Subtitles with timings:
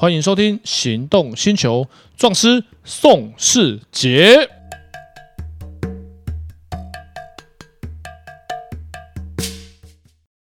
[0.00, 1.84] 欢迎收听《行动星球》
[2.16, 4.48] 壮师宋世杰。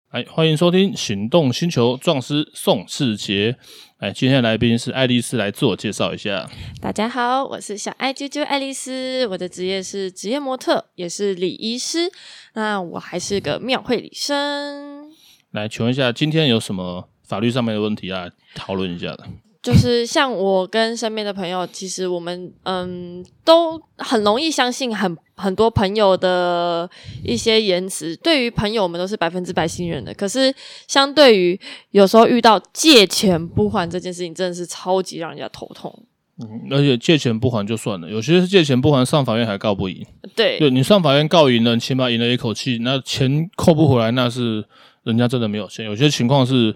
[0.09, 3.55] 哎，欢迎收听《行动星球》壮师宋世杰。
[3.97, 6.49] 哎，今天的来宾是爱丽丝，来自我介绍一下。
[6.81, 12.11] 大家好，我是小爱啾啾爱丽丝，我的职业是职业模特，也是礼仪师。
[12.55, 15.11] 那我还是个庙会礼生。
[15.51, 18.31] 来，请问一下，今天有什么法律上面的问题啊？
[18.55, 19.27] 讨论一下的。
[19.63, 26.87] 就是像我跟身边的朋友，其实我们嗯都很容易相信很很多朋友的
[27.23, 28.13] 一些言辞。
[28.17, 30.13] 对于朋友，我们都是百分之百信任的。
[30.15, 30.53] 可是
[30.85, 31.57] 相对于
[31.91, 35.97] 有时候遇到借钱不还这件事情，真的是超级让人家头痛。
[36.39, 40.05] 嗯，而且借钱不还就算了，有些是借钱不还，上法院还告不赢。
[40.35, 44.65] 对，对你上法院告赢了，起码赢了一口气，那钱扣不回来，那是
[45.03, 45.85] 人家真的没有钱。
[45.85, 46.75] 有些情况是。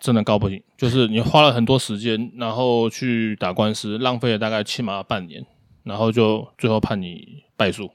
[0.00, 5.44] 真的告不赢，就是你花了很多时间，然后去打官司，浪费了大概起码半年，
[5.84, 7.90] 然后就最后判你败诉。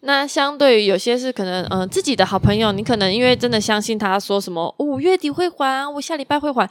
[0.00, 6.68] 那相对于有些是可能，嗯、呃，自己的好朋友，你可能因为真的相信他说什么五月底会还，我下礼拜会还，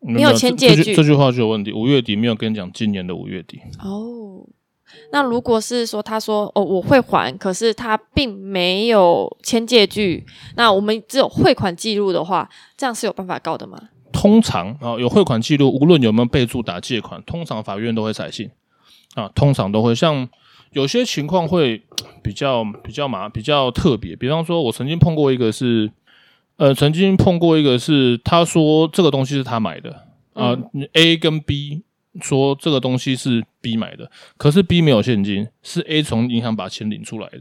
[0.00, 1.70] 没有签借据这，这句话就有问题。
[1.70, 4.48] 五月底没有跟你讲今年的五月底哦。
[5.12, 10.24] 那如果是说他说哦我会还，可是他并没有签借据，
[10.56, 13.78] 那我们只有汇款记录的话，这样是有办法告的吗？
[14.12, 18.50] 通常啊，有汇款记录，无论有没有备注打借款，通常法院都会采信
[19.14, 19.94] 啊，通常都会。
[19.94, 20.28] 像
[20.72, 21.82] 有些情况会
[22.22, 25.90] 比较比较麻比较特别，比方说，我曾经碰过一个是，
[26.56, 29.90] 呃，曾经碰过一个是，他说这个东西是他买的
[30.34, 31.84] 啊，嗯，A 跟 B。
[32.20, 37.40] 说这个东西是 B 买的，可是 B 没有现金，是 A 从银行把钱领出来的，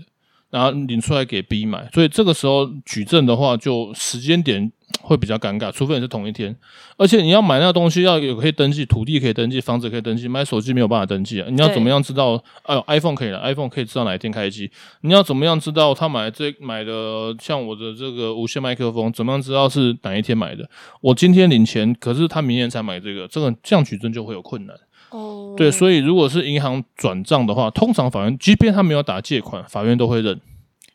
[0.50, 4.72] 然后领出来给 B 买，所以这个时候举证的话，就时间点
[5.10, 6.56] 会比较尴尬，除非你是同一天，
[6.96, 11.48] 而且你要买那个东西要有可以登记，土地可以登记，房子可以登记，买手机没有办法登记啊。
[11.50, 12.40] 你要怎么样知道？
[12.62, 14.70] 哎呦，iPhone 可以了，iPhone 可以知道哪一天开机。
[15.02, 20.70] 你要怎么样知道他买这买的像我的这个无线麦克风，怎么样知道是哪一天买的？
[21.02, 24.76] 我今天领钱，可是他明年才买这个，这个这样举证就会有困难。
[25.10, 30.40] 哦，对，所以如果是银行转账的话，通常法院即便他没有打借款，法院都会认。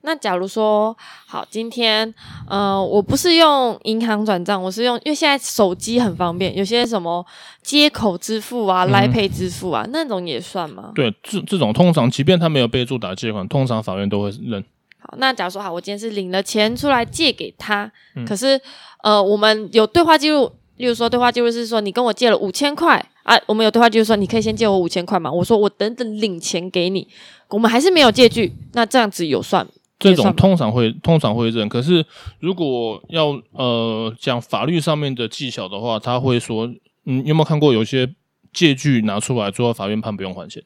[0.06, 0.94] 那假如说
[1.26, 2.14] 好，今天
[2.46, 7.24] 呃，我不是用银行转账，我是用，因为现在手机很方便，有些什么
[7.62, 10.92] 接口支付啊、Line Pay 支付啊，那种也算吗？
[10.94, 14.62] 对，这这种通常即便他没有备注打借款，通常法院都会认。
[14.98, 18.60] 好，那假如说好，我今天是领了钱出来借给他，嗯、可是
[19.02, 27.08] 呃，我们有对话记录，例如说对话记录是说你跟我借了五千块啊，我们有对话记录说你可以先借我五千块嘛，我说我等等领钱给你，
[27.48, 29.72] 我们还是没有借据，那这样子有算吗？
[29.98, 32.04] 这种通常会通常会认，可是
[32.40, 36.66] 如果要呃讲法律上面的技巧的话，他会说，
[37.04, 38.12] 嗯，有没有看过有些
[38.52, 40.62] 借据拿出来，最后法院判不用还钱？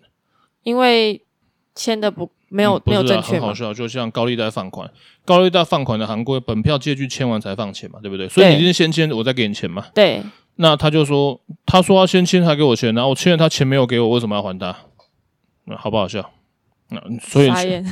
[0.62, 1.22] 因为
[1.74, 3.34] 签的不没有、没有正确。
[3.34, 4.90] 很好笑，就像高利贷放款，
[5.24, 8.28] 高利贷放款的行规，本票借据签完才放钱嘛，对不对？
[8.28, 9.86] 所以你一定先签，我再给你钱嘛。
[9.94, 10.22] 对。
[10.56, 14.76] 那他就说，他说他先签才给我钱，然后我签了他钱没有给我，为什么要还他？
[15.66, 16.32] 那好不好笑？
[16.90, 17.50] 那所以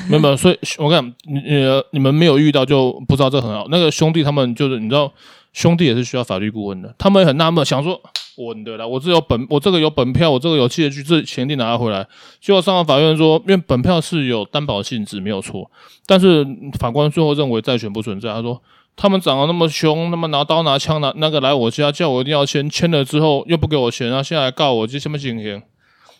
[0.08, 3.66] 没有没有，所以我看你呃你们没有遇到就不知道这很好。
[3.70, 5.12] 那个兄弟他们就是你知道
[5.52, 8.00] 兄弟也是需要法律顾问的，他们也很纳闷，想说
[8.38, 12.06] 稳的啦，我这有本我这个有本票，我这个有借据，这钱一定拿得回来。
[12.40, 15.70] 结果上了法院说，因为本票是有担保性质没有错，
[16.06, 16.46] 但是
[16.78, 18.32] 法官最后认为债权不存在。
[18.32, 18.60] 他说
[18.94, 25.62] 他们长得那么凶，那么拿刀拿枪拿那个来我家叫我一定要签，签了之后又不给我钱，然后现在来告我，这什么情形？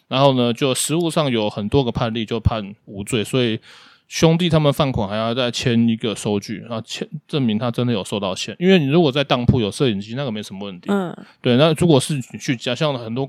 [0.08, 3.58] 然后呢，就实务上有很多个判例，就判无罪，所以
[4.08, 8.54] 兄弟他们放款还要再签一个收据，然后签证明他真的有收到钱。
[8.60, 10.88] 因为你如果在当铺有摄影机，那个没什么问题。
[10.92, 11.56] 嗯，对。
[11.56, 13.28] 那如果是你去假像很多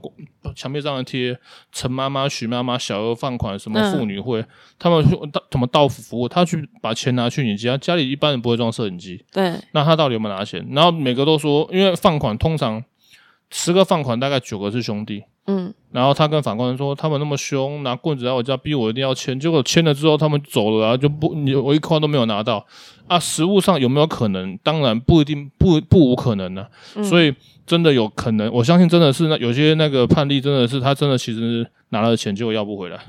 [0.56, 1.36] 墙壁上的贴
[1.72, 9.26] 陈妈妈、徐妈妈小额放款，什么妇女会，嗯、他们说什么到府服务，他去把钱拿去你家，家里一般人不会装摄影机。
[9.32, 9.60] 对。
[9.72, 10.64] 那他到底有没有拿钱？
[10.70, 12.84] 然后每个都说，因为放款通常
[13.50, 15.24] 十个放款大概九个是兄弟。
[15.50, 22.66] 嗯，然后他跟法官说，他们那么凶，拿棍子来我家逼我一定要签，结果签了之后他们走了啊，就不，你我一块都没有拿到
[23.08, 23.18] 啊。
[23.18, 24.58] 实物上有没有可能？
[24.58, 26.70] 当然不一定，不不无可能呢、啊。
[26.96, 27.34] 嗯、所以
[27.66, 33.00] 真的有可能，我相信真的是那有些那个判例真的是他真的其实拿了钱结果要不回来。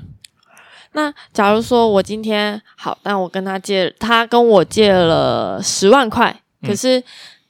[0.93, 6.99] 那假如说我今天好，那我跟他借，他跟我借了十万块，可是。
[6.99, 7.03] 嗯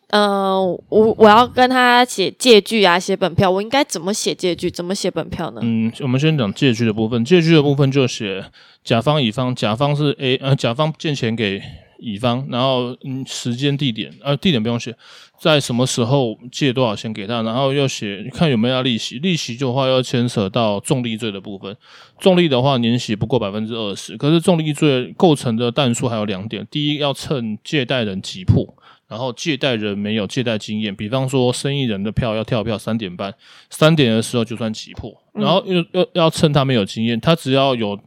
[0.10, 0.60] 呃，
[0.90, 4.70] 我我要跟他写借据啊，写本票，我应该怎么写借据？
[4.70, 5.62] 怎么写本票呢？
[5.64, 7.24] 嗯，我们先讲借据的部分。
[7.24, 8.44] 借据的部分就写
[8.84, 11.62] 甲方乙方，甲方是 A，呃，甲方借钱给
[12.00, 14.96] 乙方，然后嗯时间地点，呃地点不用写，
[15.40, 21.76] 在什么时候借多少钱给他，然后要写看有没有要利息，利息的话要牵扯到重利罪的部分，
[22.20, 28.66] 重利的话年息不过百分之二十，可是重利罪构成的但数还有两点，第一要趁借贷人急迫，
[29.10, 33.34] 然后借贷人没有借贷经验，比方说生意人的票要跳票三点半，
[33.70, 38.00] 三点的时候就算急迫，然后又又要趁他没有经验，他只要有。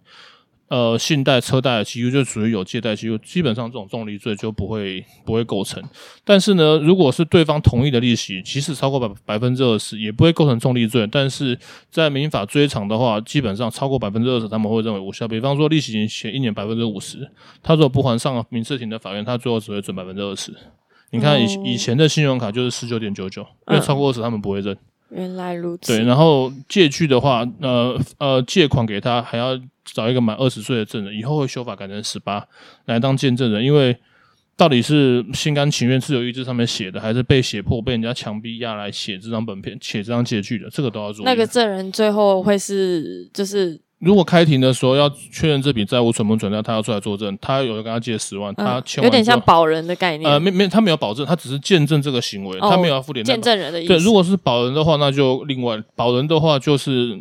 [0.68, 5.82] 呃，信贷、车贷的几乎就属于有借贷记录，基本上这种重利罪就不会不会构成。
[6.24, 11.06] 但是呢，如果是对方同意的利息，即使超过百百分之二十，也不会构成重利罪。
[11.12, 11.58] 但是
[11.90, 15.28] 在民法追偿的话，基本上超过百分之二十，他们会认为无效。
[15.28, 17.30] 比方说利息写一年百分之五十，
[17.62, 20.56] 他如果不还上民事庭的法院，他最后只会准百分之二十。
[21.12, 24.76] 你看以以前的信用卡就是十九点九九，因为超过二十他们不会认。
[25.10, 25.96] 原来如此。
[25.96, 32.44] 对，然后借据的话，呃呃，借款给他还要找一个满二十岁的证人，以后会修法改成十八
[32.86, 33.94] 来当见证人，因为
[34.56, 41.24] 到底是心甘情愿、自由意志上面写的，还是被胁迫、被人家强逼压来写这张本片、写这张借据的，这个都要做。
[41.26, 43.78] 那个证人最后会是就是。
[44.02, 47.38] 如果开庭的时候要确认这笔债务存不存在，他要出来作证。
[47.40, 50.28] 他有人跟他借十万，他签、嗯、有点像保人的概念。
[50.28, 53.32] 呃，没没，他没有保证，他只是见证这个行为，哦、他没有要负连带。
[53.32, 53.88] 见证人的意思。
[53.88, 55.80] 对，如果是保人的话，那就另外。
[55.94, 57.16] 保人的话就是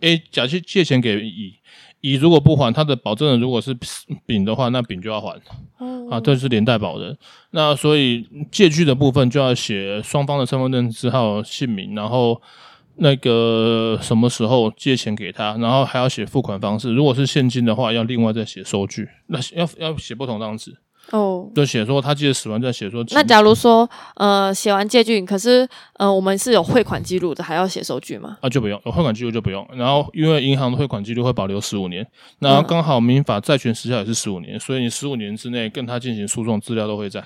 [0.00, 1.52] ，A 假设借钱给乙，
[2.00, 3.76] 乙如果不还，他的保证人如果是
[4.24, 5.38] 丙的话，那丙就要还。
[5.76, 7.14] 哦、啊，这是连带保人。
[7.50, 12.40] 那所以借据的部分就要写双方的身份证字号、姓名，然后。
[12.96, 16.92] 那个什么时候借钱给他，然后还要写付款方式。
[16.92, 19.08] 如果是现金的话，要另外再写收据。
[19.28, 20.76] 那要要写不同张纸
[21.10, 23.04] 哦，就写说他借十万，再写说。
[23.10, 25.68] 那假如说呃写完借据，可是
[25.98, 28.38] 呃我们是有汇款记录的，还要写收据吗？
[28.40, 29.66] 啊，就不用，有汇款记录就不用。
[29.74, 32.06] 然后因为银行的汇款记录会保留十五年，
[32.38, 37.24] 然后刚好民法债权时效也是十五年，所以你十五年之内跟他进行诉讼，资料都会在。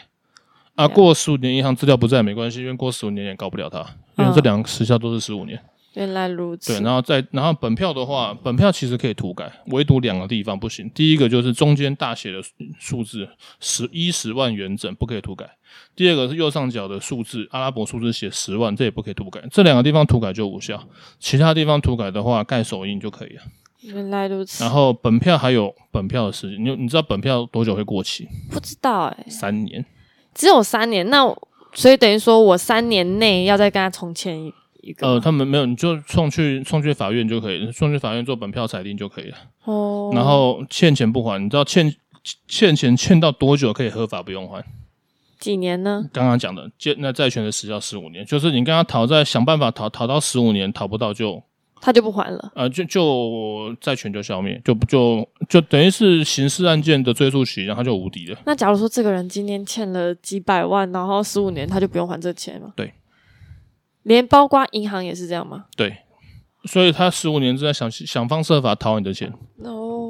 [0.77, 3.85] 啊，过十五年银行资料不在没关系，因为过十五年也告不了他，
[4.19, 5.59] 因为这两个时效都是十五年。
[5.95, 6.75] 原来如此。
[6.75, 10.91] 对，然后再然后本票的话，本票其实可以涂改，唯独两个地方不行。
[10.91, 12.39] 第一个就是中间大写的
[12.79, 13.27] 数字
[13.59, 15.49] 十一十万元整不可以涂改，
[15.95, 19.41] 第二个是右上角的数字阿拉伯数字写十万，这也不可以涂改。
[19.51, 20.87] 这两个地方涂改就无效，
[21.19, 23.43] 其他地方涂改的话盖手印就可以了。
[23.81, 24.63] 原来如此。
[24.63, 28.29] 然后本票还有本票的时间，你你知道本票多久会过期？
[28.51, 29.31] 不知道哎、欸。
[29.31, 29.83] 三年。
[30.37, 31.25] 只有三年，那
[31.73, 34.53] 所以等于说我三年内要再跟他重签一
[34.83, 35.07] 一个。
[35.07, 39.37] 呃，他们没有，你就送去送去法院就可以了，送去法院做本票裁定就可以了。
[39.65, 40.13] 哦。
[40.15, 41.93] 然后欠钱不还，你知道欠
[42.47, 44.63] 欠钱欠到多久可以合法不用还？
[45.39, 46.05] 几年呢？
[46.13, 51.43] 刚刚讲的，借那债权的时效十五年，就是你跟他讨债，想办法讨讨到十五年，讨不到就。
[51.79, 58.39] 他就不还了，呃，就就债权就消灭，就就就等于是刑事案件的追诉期，然后他就无敌了。
[58.47, 62.73] 那假如说这个人今天欠了几百万，然后十五年他就不用还这钱了？
[62.77, 62.93] 对，
[64.03, 65.67] 连包括银行也是这样吗？
[65.77, 65.99] 对，
[66.65, 69.33] 所以他十五年之内想想方设法讨你的钱。
[69.65, 70.03] 哦。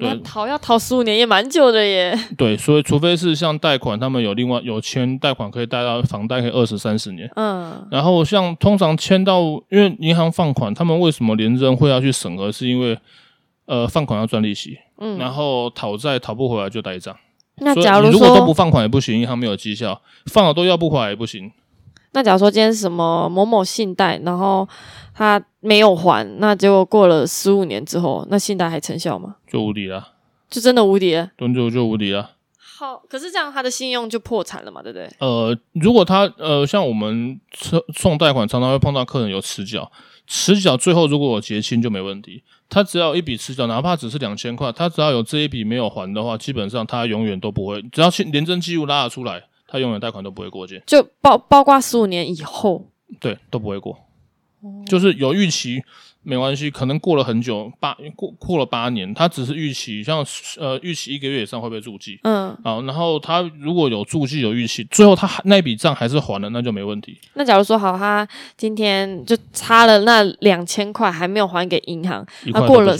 [0.00, 2.18] 那逃要逃十五年也蛮久的耶。
[2.36, 7.30] 对，所以除非是像贷款，他们有另外有签贷款可以贷到房贷可以二十三十年。
[7.36, 7.86] 嗯。
[7.92, 12.50] 然后像通常签到，因为银行放款，他们为什么联征会要去审核？
[12.50, 12.98] 是因为
[13.66, 15.18] 呃放款要赚利息，嗯。
[15.18, 17.16] 然后讨债讨不回来就呆账。
[17.58, 21.52] 那假如说如果都不放款也不行，银行没有绩效，放了都要不回来也不行。
[22.12, 24.68] 那假如说今天是什么某某信贷，然后
[25.14, 29.36] 他没有还，那结果过了十五年之后，那信贷还成效吗？
[29.48, 30.12] 就无敌了，
[30.48, 32.30] 就真的无敌了，对，就就无敌了。
[32.84, 35.10] 好，可是这样他的信用就破产了嘛，对不对？
[35.18, 37.40] 呃，如果他呃，像我们
[37.96, 39.90] 送贷款，常常会碰到客人有迟缴，
[40.26, 42.42] 迟缴最后如果我结清就没问题。
[42.68, 49.42] 他只要一笔迟缴，哪怕只是两千块，他只要有这一笔没有还的话，基本上他永远都不会，只要去廉政记录拉得出来。
[49.66, 52.86] 他永远贷款都不会过件，就包包括十五年以后，
[53.18, 53.98] 对，都不会过。
[54.62, 55.82] 嗯、就是有预期
[56.24, 60.24] 没关系，可能过了很久，八过过了八年，他只是预期，像
[60.58, 67.18] 呃预期一个月以上会被注记，嗯，好，然后他如果有注记有预期，最后他那笔账还是还了，那就没问题。
[67.34, 68.26] 那假如说好，他
[68.56, 72.96] 今天就差了那两千块还没有还给银行，那过了。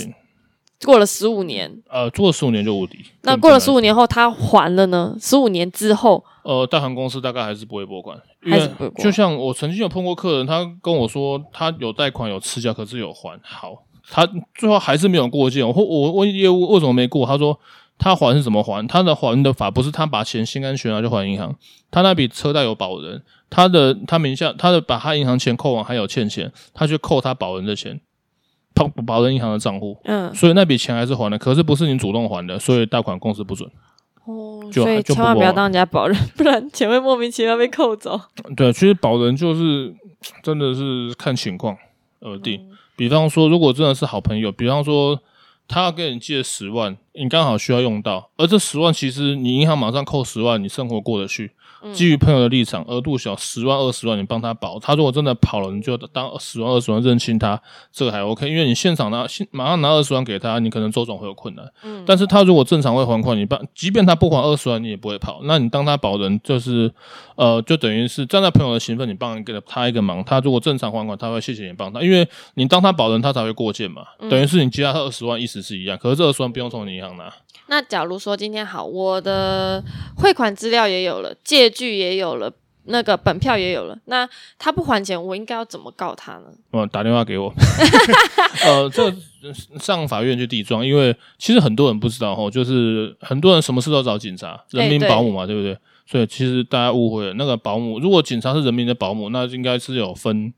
[0.84, 2.98] 过了十五年，呃，做了十五年就无敌。
[3.22, 5.16] 那过了十五年后，他还了呢？
[5.20, 9.02] 十五年之后，呃，贷款公司大概还是不会拨款，还是不会。
[9.02, 15.66] 就像我曾经有碰过客人，他跟我说，他有贷款有迟缴，可是有还好，他最后还是没有过件。
[15.66, 17.26] 我我问业务为什么没过？
[17.26, 17.58] 他说
[17.96, 18.86] 他还是怎么还？
[18.86, 21.56] 他的还的法不是他把钱心甘情愿就还银行，
[21.90, 28.00] 他那笔车贷有保人，他的他名下他的把他银行钱扣完还有欠钱，他去扣他保人的钱。
[28.74, 33.70] 保保人银行的账户，嗯，所以那笔钱还是还的，可是不是你主动还的，所以贷款公司不准。
[34.24, 38.20] 哦，所以千万不要当人家保人，不然钱会莫名其妙被扣走。
[38.56, 39.94] 对，其实保人就是
[40.42, 41.76] 真的是看情况
[42.20, 42.60] 而定。
[42.60, 45.20] 嗯、比方说，如果真的是好朋友，比方说
[45.68, 51.52] 他要跟你借十万，你刚好需要用到，而这十万其实你银行马上扣十万，你生活过得去。
[51.92, 54.78] 基于朋友的立场，额度小，十万二十万，你帮他保。
[54.78, 57.60] 他如果真的跑了，你就当十万二十万认清他，
[57.92, 58.48] 这个还 OK。
[58.48, 61.70] 因为你现场拿，现马上拿二十万给他，你可能周转会有困难。
[61.82, 65.40] 嗯，但是他如果正常会还款，你帮，即便他不还二十万，你也不会跑。
[65.44, 66.90] 那你当他保人，就是
[67.36, 70.24] 呃，就等于是站在朋友的情分，你帮给了他一个忙。
[70.24, 74.02] 他如果正常还款，他会谢谢你帮他，因为你当他保人，他才会过件嘛。
[74.30, 75.98] 等于是你借他二十万，意思是一样。
[75.98, 77.32] 可是这二十万不用从你银行拿。
[77.66, 79.82] 那假如说今天好，我的
[80.18, 82.52] 汇款资料也有了，借据也有了，
[82.84, 84.28] 那个本票也有了，那
[84.58, 86.44] 他不还钱，我应该要怎么告他呢？
[86.72, 87.52] 嗯，打电话给我。
[88.64, 89.16] 呃，这个、
[89.78, 95.78] 上法院去递状，因为其实很多人不知道哦，就是很多人什么事都找警察，人民保姆嘛，欸、对，对不对？
[96.06, 100.52] 所以其实大家误会了，那个保姆，如果警察是人民的保姆，那应该是有分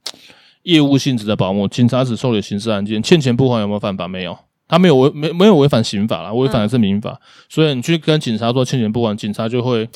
[0.62, 4.06] 业务性质的保姆，警察只受理刑事案件，欠钱不还有没有犯法？
[4.06, 4.36] 没有。
[4.68, 9.88] 他没有违没没有违反刑法啦，违反的是民法，嗯、所以你去跟警察说欠钱不还，警察就会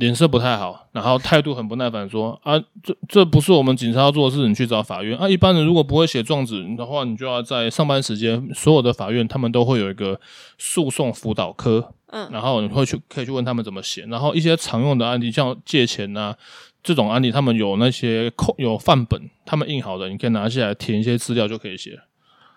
[0.00, 5.28] 脸色不太好，然后态度很不耐烦，说啊，这这不是我们警察要做的事，你去找法院啊。
[5.28, 10.18] 一般人如果不会写状子的话，你就要在上班时间，所有的法院他们都会有一个
[10.56, 16.34] 诉讼辅导科，嗯，然后你会去可以去问他们怎么写，然后一些常用的案例，像借钱啊
[16.82, 22.00] 这种案例，他们有那些扣有范本，他们印好的，你可以拿下来填一些资料就可以写。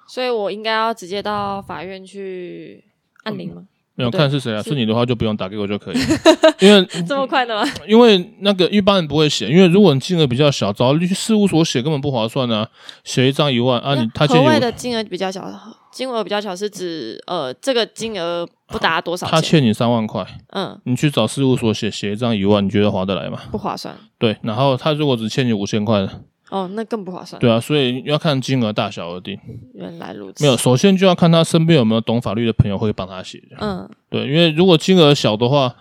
[0.08, 2.86] 所以我应该要直接到法院去
[3.24, 3.56] 按铃吗？
[3.58, 4.62] 嗯、没有，看是谁啊？
[4.64, 5.98] 是，你的话就不用打给我就可以，
[6.60, 7.64] 因为这么快的吗？
[7.88, 12.68] 因为那个一般人不会写，因为如果你金额比较小，找律师事务所写根本不划算啊。
[13.04, 15.48] 写一张一万啊你，他欠你的金额比较小，
[15.92, 19.32] 金额比较小是指呃这个金额不达多少钱？
[19.36, 23.40] 他欠你三万块，嗯，你去找事务所写写一张一万，你觉得划得来吗？
[23.52, 23.96] 不划算。
[24.18, 26.08] 对，然后他如果只欠你五千块
[26.54, 27.40] 哦，那更不划算。
[27.40, 29.36] 对啊，所以要看金额大小而定。
[29.74, 30.44] 原来如此。
[30.44, 33.42] 没有，首先就要看他身边有没有懂法律的朋友会帮他写。
[33.60, 35.74] 嗯，对，因为如果金额小的话，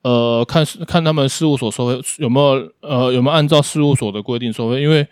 [0.00, 5.06] 呃，看看他们事务所收费有没有呃有没有按照事务所的规定收费，因为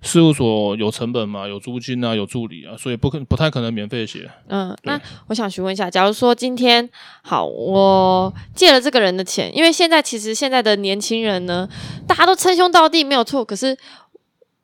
[0.00, 4.30] 事务所有成本嘛，有租金啊，有助理啊，所以不可不太可能免费写。
[4.46, 6.88] 嗯，那我想询问一下，假如说今天
[7.20, 11.68] 好，我借了这个人的钱，因为现在其实现在的年轻人呢，
[12.06, 13.76] 大家都称兄道弟没有错，可是。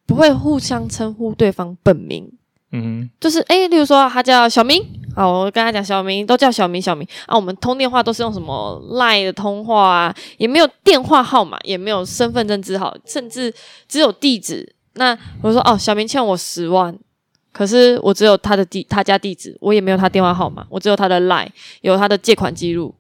[0.07, 2.31] 不会互相称呼对方本名，
[2.73, 4.85] 嗯，就是诶、欸，例如说他叫小明，
[5.17, 7.35] 好，我跟他讲小明，都叫小明小明啊。
[7.35, 13.53] 我们通电话都是用什么 Line 的通话啊，也没有电话号码，也没有身份证字号，甚至
[13.89, 14.75] 只有地址。
[14.95, 16.97] 那我说哦，小明欠我十万，
[17.53, 21.49] 可是我只有他的地，他家地址，我也没有他电话号码，我只有他的 Line，
[21.81, 22.95] 有他的借款记录，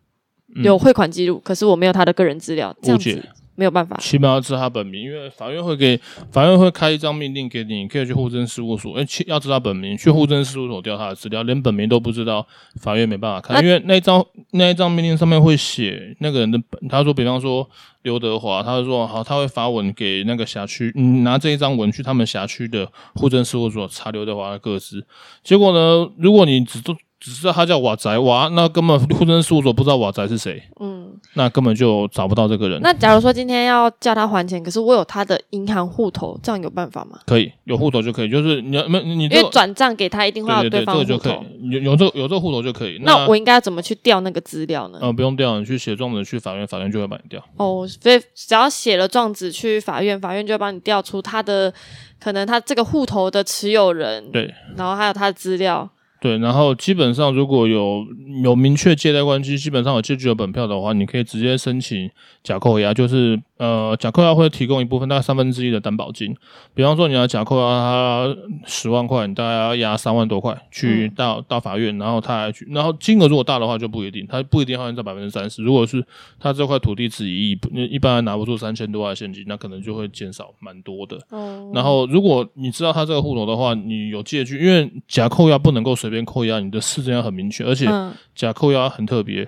[0.63, 3.23] 有汇款记录，可是我没有他的个人资料，这样子。
[3.57, 5.99] 没有办法，起码要知道他本名，因为法院会给
[6.31, 12.47] 法院会开一张命令给你，你可以去户政事务所，诶，要知道本名，去户政事务所调他的资料，连本名都不知道，
[12.81, 17.69] 法院没办法看，因为那一张那一张命令上面会写那个人的本，他说，比方说
[18.03, 25.07] 刘德华，他说好，他会发文给那个辖区，你拿这一张文去他们辖区的户政事务所查刘德华的个资，
[25.43, 26.97] 结果呢，如果你只都。
[27.25, 32.79] 只知道他叫瓦宅瓦，那根本户政事务所不知道瓦宅是谁，嗯，那根本就找不到这个人。
[32.83, 37.21] 那假如说今天要叫他还钱，可是我有他的银行户头，这样有办法吗？
[37.25, 43.01] 可以，有户头就可以，就是你要没你、这个，因为转账给他一定会要对方户头，对对对，这个就可以，有有这有这个户头就可以。
[43.03, 44.99] 那，那我应该要怎么去调那个资料呢？
[45.01, 47.43] 呃，不用调，你去写状子去法院，法院就会帮你调。
[47.57, 51.73] 哦，所以只要写了状子去法院，法院就会帮你调出他的
[52.21, 55.89] 可能他这个户头的持有人，对，然后还有他的资料。
[56.25, 58.03] 对，然后基本上如果有
[58.43, 62.11] 有明确借贷关系，基本上有借据的本票的话，你可以直接申请
[62.43, 66.35] 假扣押，就是呃假扣押会提供一部分大概三分之一的担保金。
[66.75, 75.63] 比方说你要假扣押他十万块，你大概要押三万多块去到、嗯、到法院，然后他还去，然后金额如果大的话就不一定，他不一定要按照百分之三十。
[75.63, 76.05] 如果是
[76.41, 77.59] 他这块土地值一亿，
[77.91, 81.17] 一般人拿不出三千多万现金，那可能就会减少蛮多的。
[81.31, 81.71] 哦。
[81.73, 86.25] 然后如果你知道他这个户头的话，你有借据，因为假扣押不能够随便。
[86.25, 87.87] 扣押，你的事证要很明确，而且
[88.35, 89.47] 假扣押很特别，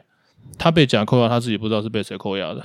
[0.59, 2.63] 他被假扣押，他自己不知道是被谁扣押的。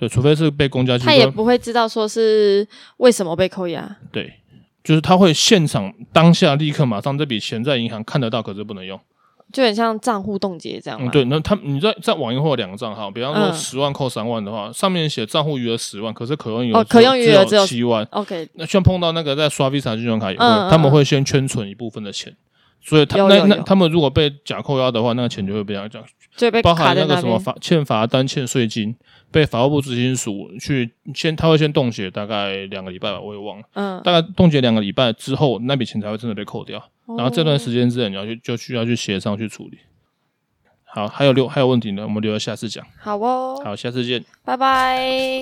[0.00, 2.66] 哦，对，除非是被公家机关，他也不会知道说是
[2.96, 3.96] 为什么被扣押。
[4.10, 4.32] 对，
[4.82, 8.98] 就是他会现场当下立刻马上这笔钱在银行看得到，可是不能用，
[9.52, 10.98] 就很像账户冻结这样。
[11.02, 18.02] 嗯，对，那他你在在网银或两个账号，比方说十万扣三万的话，嗯、上面写账户余额十万，可是可用余额、哦、可用余额只有七万。
[18.12, 22.34] OK，那像碰到那个在刷 Visa 信用卡也会，他们会先圈存一部分的钱。
[22.82, 26.02] 所以他那那他们如果被假扣押的话，那个钱就会被这样讲，
[26.34, 28.96] 就被包含那个什么罚欠罚单、欠税金，
[29.32, 39.78] 被法务部执行署去先，他会先冻结大概两个礼拜吧，我也忘了，嗯，大概冻结两个礼拜之后，那笔钱才会真的被扣掉，哦、然后这段时间之内你要去就需要去协商去处理。
[40.84, 42.84] 好，还有留还有问题呢，我们留到下次讲。
[42.98, 45.40] 好哦，好，下次见，拜拜。